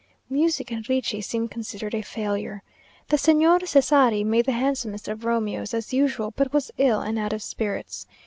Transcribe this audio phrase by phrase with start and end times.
[0.31, 2.63] Music and Ricci seem considered a failure.
[3.09, 7.33] The Señora Cesari made the handsomest of Romeos, as usual, but was ill, and out
[7.33, 8.07] of spirits.